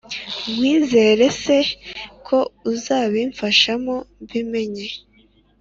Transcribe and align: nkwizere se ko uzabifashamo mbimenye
nkwizere 0.51 1.25
se 1.43 1.57
ko 2.27 2.39
uzabifashamo 2.71 3.95
mbimenye 4.23 4.87